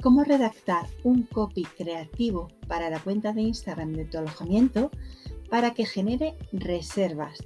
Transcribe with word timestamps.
cómo 0.00 0.24
redactar 0.24 0.86
un 1.04 1.24
copy 1.24 1.64
creativo 1.64 2.48
para 2.66 2.90
la 2.90 3.00
cuenta 3.00 3.32
de 3.32 3.42
Instagram 3.42 3.92
de 3.92 4.04
tu 4.04 4.18
alojamiento 4.18 4.90
para 5.48 5.74
que 5.74 5.84
genere 5.84 6.36
reservas. 6.52 7.38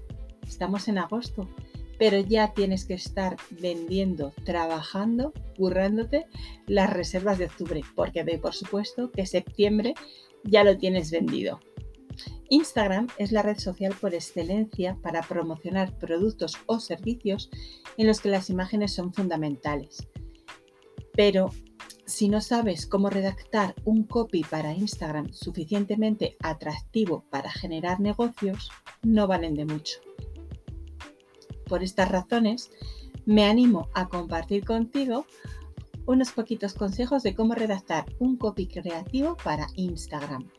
Estamos 0.46 0.88
en 0.88 0.98
agosto, 0.98 1.48
pero 1.98 2.18
ya 2.20 2.52
tienes 2.52 2.84
que 2.84 2.94
estar 2.94 3.36
vendiendo, 3.50 4.32
trabajando, 4.44 5.32
currándote 5.56 6.26
las 6.66 6.92
reservas 6.92 7.38
de 7.38 7.46
octubre, 7.46 7.80
porque 7.94 8.24
doy 8.24 8.38
por 8.38 8.54
supuesto 8.54 9.10
que 9.10 9.26
septiembre 9.26 9.94
ya 10.44 10.64
lo 10.64 10.76
tienes 10.76 11.10
vendido. 11.10 11.60
Instagram 12.50 13.08
es 13.18 13.32
la 13.32 13.42
red 13.42 13.58
social 13.58 13.94
por 14.00 14.14
excelencia 14.14 14.96
para 15.02 15.22
promocionar 15.22 15.98
productos 15.98 16.56
o 16.66 16.78
servicios 16.78 17.50
en 17.96 18.06
los 18.06 18.20
que 18.20 18.28
las 18.28 18.50
imágenes 18.50 18.92
son 18.92 19.12
fundamentales. 19.12 20.06
Pero 21.14 21.50
si 22.06 22.28
no 22.28 22.40
sabes 22.40 22.86
cómo 22.86 23.10
redactar 23.10 23.74
un 23.84 24.04
copy 24.04 24.42
para 24.42 24.74
Instagram 24.74 25.32
suficientemente 25.32 26.36
atractivo 26.42 27.24
para 27.30 27.50
generar 27.50 28.00
negocios, 28.00 28.70
no 29.02 29.26
valen 29.26 29.54
de 29.54 29.64
mucho. 29.64 30.00
Por 31.66 31.82
estas 31.82 32.10
razones, 32.10 32.70
me 33.24 33.46
animo 33.46 33.88
a 33.94 34.08
compartir 34.08 34.64
contigo 34.64 35.26
unos 36.06 36.32
poquitos 36.32 36.74
consejos 36.74 37.22
de 37.22 37.34
cómo 37.34 37.54
redactar 37.54 38.04
un 38.18 38.36
copy 38.36 38.66
creativo 38.66 39.36
para 39.42 39.68
Instagram. 39.74 40.50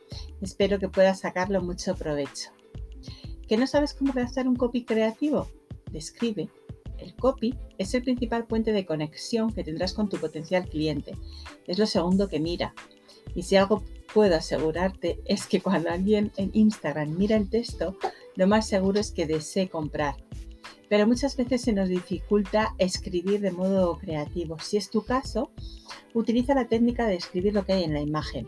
Espero 0.42 0.80
que 0.80 0.90
puedas 0.90 1.20
sacarlo 1.20 1.62
mucho 1.62 1.96
provecho. 1.96 2.50
¿Que 3.48 3.58
no 3.58 3.68
sabes 3.68 3.94
cómo 3.94 4.12
redactar 4.12 4.48
un 4.48 4.56
copy 4.56 4.84
creativo? 4.84 5.48
Describe. 5.92 6.50
El 7.00 7.16
copy 7.16 7.56
es 7.78 7.94
el 7.94 8.04
principal 8.04 8.46
puente 8.46 8.72
de 8.72 8.86
conexión 8.86 9.54
que 9.54 9.64
tendrás 9.64 9.94
con 9.94 10.10
tu 10.10 10.18
potencial 10.18 10.68
cliente. 10.68 11.18
Es 11.68 11.80
lo 11.80 11.86
segundo 11.86 12.28
que 12.28 12.40
mira. 12.40 12.74
Y 13.34 13.44
si 13.44 13.56
algo 13.56 13.84
puedo 14.14 14.36
asegurarte 14.36 15.20
es 15.26 15.48
que 15.48 15.62
cuando 15.62 15.90
alguien 15.90 16.32
en 16.38 16.52
Instagram 16.54 17.18
mira 17.18 17.36
el 17.36 17.50
texto, 17.50 17.98
lo 18.36 18.48
más 18.48 18.68
seguro 18.68 19.00
es 19.00 19.12
que 19.12 19.26
desee 19.26 19.70
comprar 19.70 20.16
pero 20.90 21.08
muchas 21.08 21.36
veces 21.36 21.62
se 21.62 21.74
nos 21.74 21.90
dificulta 21.90 22.76
escribir 22.78 23.42
de 23.42 23.52
modo 23.52 23.98
creativo. 23.98 24.60
Si 24.60 24.78
es 24.78 24.90
tu 24.90 25.04
caso, 25.04 25.52
utiliza 26.14 26.54
la 26.54 26.68
técnica 26.68 27.08
de 27.08 27.16
escribir 27.16 27.54
lo 27.54 27.66
que 27.66 27.74
hay 27.74 27.84
en 27.84 27.94
la 27.94 28.02
imagen. 28.02 28.48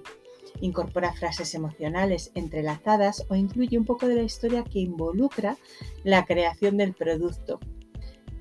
Incorpora 0.61 1.13
frases 1.13 1.53
emocionales 1.55 2.31
entrelazadas 2.35 3.25
o 3.29 3.35
incluye 3.35 3.77
un 3.77 3.85
poco 3.85 4.07
de 4.07 4.15
la 4.15 4.23
historia 4.23 4.63
que 4.63 4.79
involucra 4.79 5.57
la 6.03 6.25
creación 6.25 6.77
del 6.77 6.93
producto. 6.93 7.59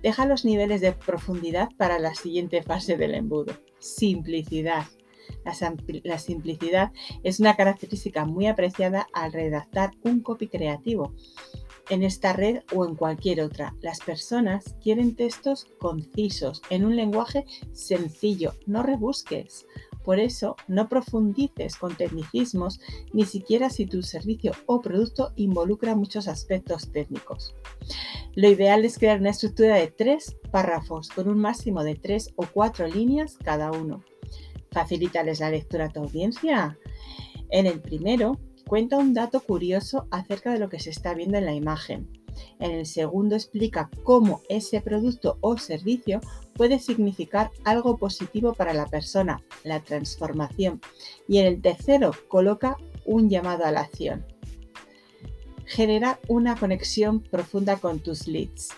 Deja 0.06 0.24
los 0.24 0.44
niveles 0.44 0.80
de 0.80 0.92
profundidad 0.92 1.68
para 1.76 1.98
la 1.98 2.14
siguiente 2.14 2.62
fase 2.62 2.96
del 2.96 3.12
embudo. 3.16 3.54
Simplicidad. 3.80 4.84
La, 5.44 6.18
simplicidad 6.20 6.92
es 7.24 7.40
una 7.40 7.56
característica 7.56 8.24
muy 8.24 8.46
apreciada 8.46 9.08
al 9.12 9.32
redactar 9.32 9.90
un 10.04 10.20
copy 10.20 10.46
creativo 10.46 11.12
en 11.90 12.04
esta 12.04 12.32
red 12.32 12.62
o 12.72 12.86
en 12.86 12.94
cualquier 12.94 13.40
otra. 13.40 13.74
Las 13.80 13.98
personas 13.98 14.76
quieren 14.80 15.16
textos 15.16 15.66
concisos, 15.80 16.62
en 16.70 16.84
un 16.84 16.94
lenguaje 16.94 17.44
sencillo, 17.72 18.54
no 18.64 18.84
rebusques. 18.84 19.66
Por 20.06 20.20
eso, 20.20 20.54
no 20.68 20.88
profundices 20.88 21.74
con 21.74 21.96
tecnicismos, 21.96 22.78
ni 23.12 23.24
siquiera 23.24 23.70
si 23.70 23.86
tu 23.86 24.04
servicio 24.04 24.52
o 24.66 24.80
producto 24.80 25.32
involucra 25.34 25.96
muchos 25.96 26.28
aspectos 26.28 26.92
técnicos. 26.92 27.56
Lo 28.36 28.48
ideal 28.48 28.84
es 28.84 28.98
crear 28.98 29.18
una 29.18 29.30
estructura 29.30 29.74
de 29.74 29.88
tres 29.88 30.36
párrafos 30.52 31.08
con 31.08 31.28
un 31.28 31.40
máximo 31.40 31.82
de 31.82 31.96
tres 31.96 32.32
o 32.36 32.46
cuatro 32.46 32.86
líneas 32.86 33.36
cada 33.42 33.72
uno. 33.72 34.04
Facilítales 34.70 35.40
la 35.40 35.50
lectura 35.50 35.86
a 35.86 35.90
tu 35.90 35.98
audiencia. 35.98 36.78
En 37.50 37.66
el 37.66 37.80
primero, 37.80 38.38
cuenta 38.68 38.98
un 38.98 39.12
dato 39.12 39.40
curioso 39.40 40.06
acerca 40.12 40.52
de 40.52 40.60
lo 40.60 40.68
que 40.68 40.78
se 40.78 40.90
está 40.90 41.14
viendo 41.14 41.36
en 41.36 41.46
la 41.46 41.54
imagen. 41.54 42.25
En 42.58 42.70
el 42.70 42.86
segundo 42.86 43.34
explica 43.34 43.90
cómo 44.02 44.42
ese 44.48 44.80
producto 44.80 45.38
o 45.40 45.58
servicio 45.58 46.20
puede 46.54 46.78
significar 46.78 47.50
algo 47.64 47.96
positivo 47.96 48.54
para 48.54 48.72
la 48.72 48.86
persona, 48.86 49.42
la 49.64 49.80
transformación. 49.80 50.80
Y 51.28 51.38
en 51.38 51.46
el 51.46 51.60
tercero 51.60 52.12
coloca 52.28 52.76
un 53.04 53.28
llamado 53.28 53.64
a 53.64 53.72
la 53.72 53.80
acción. 53.80 54.24
Generar 55.64 56.20
una 56.28 56.56
conexión 56.56 57.20
profunda 57.20 57.76
con 57.76 58.00
tus 58.00 58.26
leads. 58.28 58.70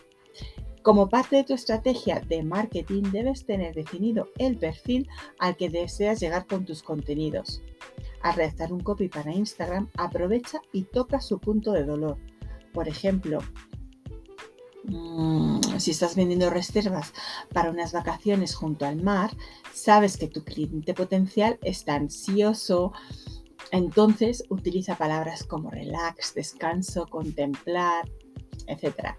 Como 0.83 1.09
parte 1.09 1.37
de 1.37 1.45
tu 1.45 1.53
estrategia 1.53 2.21
de 2.21 2.43
marketing 2.43 3.03
debes 3.13 3.45
tener 3.45 3.75
definido 3.75 4.31
el 4.39 4.57
perfil 4.57 5.07
al 5.39 5.57
que 5.57 5.69
deseas 5.69 6.21
llegar 6.21 6.47
con 6.47 6.65
tus 6.65 6.83
contenidos. 6.83 7.63
Al 8.23 8.35
redactar 8.35 8.73
un 8.73 8.81
copy 8.81 9.09
para 9.09 9.33
Instagram, 9.33 9.91
aprovecha 9.97 10.61
y 10.73 10.85
toca 10.85 11.21
su 11.21 11.39
punto 11.39 11.73
de 11.73 11.85
dolor. 11.85 12.17
Por 12.79 12.87
ejemplo, 12.87 13.41
mm, 14.85 15.79
si 15.79 15.91
estás 15.91 16.15
vendiendo 16.15 16.49
reservas 16.49 17.13
para 17.53 17.73
unas 17.73 17.93
vacaciones 17.93 18.55
junto 18.55 18.87
al 18.87 19.03
mar, 19.03 19.33
sabes 19.75 20.17
que 20.17 20.29
tu 20.29 20.45
cliente 20.45 20.95
potencial 20.95 21.59
está 21.63 21.97
ansioso, 21.97 22.93
entonces 23.73 24.45
utiliza 24.49 24.97
palabras 24.97 25.43
como 25.43 25.73
relax, 25.73 26.35
descanso, 26.37 27.09
contemplar, 27.09 28.09
etc. 28.69 29.17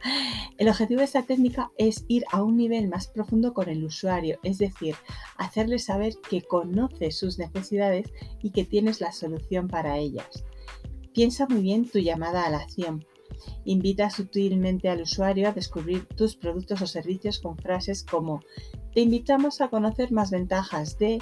El 0.57 0.69
objetivo 0.69 0.99
de 0.99 1.05
esta 1.05 1.23
técnica 1.23 1.69
es 1.77 2.05
ir 2.07 2.23
a 2.31 2.41
un 2.41 2.55
nivel 2.55 2.87
más 2.87 3.09
profundo 3.09 3.53
con 3.53 3.67
el 3.67 3.83
usuario, 3.83 4.39
es 4.41 4.57
decir, 4.57 4.95
hacerle 5.35 5.79
saber 5.79 6.13
que 6.29 6.43
conoces 6.43 7.17
sus 7.17 7.37
necesidades 7.37 8.07
y 8.41 8.51
que 8.51 8.63
tienes 8.63 9.01
la 9.01 9.11
solución 9.11 9.67
para 9.67 9.97
ellas. 9.97 10.45
Piensa 11.13 11.47
muy 11.47 11.61
bien 11.61 11.89
tu 11.89 11.99
llamada 11.99 12.45
a 12.45 12.49
la 12.49 12.59
acción. 12.59 13.05
Invita 13.65 14.09
sutilmente 14.09 14.89
al 14.89 15.01
usuario 15.01 15.49
a 15.49 15.51
descubrir 15.51 16.05
tus 16.05 16.35
productos 16.35 16.81
o 16.81 16.87
servicios 16.87 17.39
con 17.39 17.57
frases 17.57 18.03
como 18.03 18.41
te 18.93 19.01
invitamos 19.01 19.61
a 19.61 19.69
conocer 19.69 20.11
más 20.11 20.31
ventajas 20.31 20.97
de 20.97 21.19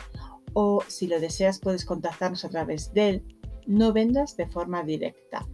o 0.53 0.83
si 0.87 1.07
lo 1.07 1.19
deseas 1.19 1.59
puedes 1.59 1.85
contactarnos 1.85 2.45
a 2.45 2.49
través 2.49 2.93
de 2.93 3.23
no 3.65 3.93
vendas 3.93 4.37
de 4.37 4.47
forma 4.47 4.83
directa. 4.83 5.47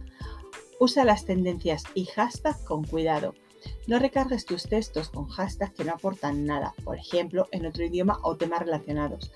Usa 0.80 1.04
las 1.04 1.24
tendencias 1.24 1.84
y 1.94 2.06
hashtags 2.06 2.64
con 2.64 2.84
cuidado. 2.84 3.34
No 3.86 3.98
recargues 3.98 4.44
tus 4.44 4.64
textos 4.64 5.08
con 5.08 5.28
hashtags 5.28 5.74
que 5.74 5.84
no 5.84 5.92
aportan 5.92 6.46
nada, 6.46 6.74
por 6.84 6.96
ejemplo, 6.96 7.48
en 7.52 7.66
otro 7.66 7.84
idioma 7.84 8.18
o 8.22 8.36
temas 8.36 8.60
relacionados. 8.60 9.30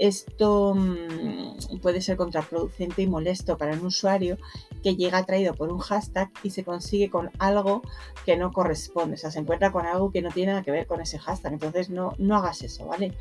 Esto 0.00 0.74
mm, 0.74 1.80
puede 1.82 2.00
ser 2.00 2.16
contraproducente 2.16 3.02
y 3.02 3.06
molesto 3.06 3.58
para 3.58 3.74
un 3.74 3.84
usuario 3.84 4.38
que 4.82 4.96
llega 4.96 5.18
atraído 5.18 5.52
por 5.52 5.70
un 5.70 5.78
hashtag 5.78 6.30
y 6.42 6.48
se 6.48 6.64
consigue 6.64 7.10
con 7.10 7.30
algo 7.38 7.82
que 8.24 8.38
no 8.38 8.50
corresponde, 8.50 9.16
o 9.16 9.18
sea, 9.18 9.30
se 9.30 9.40
encuentra 9.40 9.72
con 9.72 9.84
algo 9.84 10.10
que 10.10 10.22
no 10.22 10.30
tiene 10.30 10.52
nada 10.52 10.64
que 10.64 10.70
ver 10.70 10.86
con 10.86 11.02
ese 11.02 11.18
hashtag. 11.18 11.52
Entonces, 11.52 11.90
no, 11.90 12.14
no 12.16 12.36
hagas 12.36 12.62
eso, 12.62 12.86
¿vale? 12.86 13.12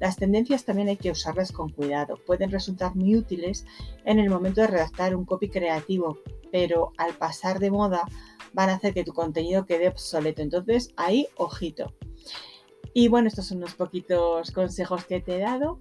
Las 0.00 0.16
tendencias 0.16 0.64
también 0.64 0.88
hay 0.88 0.96
que 0.96 1.12
usarlas 1.12 1.52
con 1.52 1.68
cuidado. 1.68 2.18
Pueden 2.26 2.50
resultar 2.50 2.96
muy 2.96 3.14
útiles 3.14 3.64
en 4.04 4.18
el 4.18 4.28
momento 4.28 4.62
de 4.62 4.66
redactar 4.66 5.14
un 5.14 5.26
copy 5.26 5.48
creativo, 5.48 6.18
pero 6.50 6.92
al 6.98 7.14
pasar 7.14 7.60
de 7.60 7.70
moda 7.70 8.02
van 8.56 8.70
a 8.70 8.76
hacer 8.76 8.94
que 8.94 9.04
tu 9.04 9.12
contenido 9.12 9.66
quede 9.66 9.86
obsoleto. 9.86 10.40
Entonces, 10.40 10.88
ahí, 10.96 11.28
ojito. 11.36 11.94
Y 12.94 13.08
bueno, 13.08 13.28
estos 13.28 13.46
son 13.46 13.58
unos 13.58 13.74
poquitos 13.74 14.50
consejos 14.50 15.04
que 15.04 15.20
te 15.20 15.36
he 15.36 15.40
dado. 15.40 15.78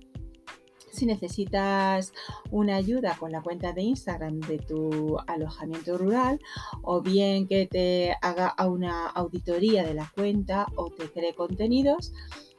Si 0.91 1.06
necesitas 1.06 2.13
una 2.52 2.75
ayuda 2.75 3.16
con 3.18 3.31
la 3.31 3.41
cuenta 3.41 3.72
de 3.72 3.81
Instagram 3.81 4.41
de 4.41 4.59
tu 4.59 5.18
alojamiento 5.25 5.97
rural 5.97 6.40
o 6.81 7.02
bien 7.02 7.47
que 7.47 7.66
te 7.66 8.18
haga 8.22 8.53
una 8.68 9.07
auditoría 9.07 9.84
de 9.84 9.94
la 9.94 10.12
cuenta 10.13 10.68
o 10.75 10.90
te 10.90 11.09
cree 11.09 11.33
contenidos, 11.33 12.12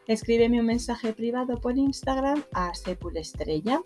escríbeme 0.06 0.60
un 0.60 0.66
mensaje 0.66 1.12
privado 1.12 1.60
por 1.60 1.76
Instagram 1.76 2.42
a 2.52 2.72
Estrella 3.14 3.82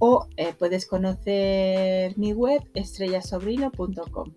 o 0.00 0.26
eh, 0.36 0.54
puedes 0.58 0.86
conocer 0.86 2.18
mi 2.18 2.32
web 2.32 2.62
estrellasobrino.com. 2.74 4.34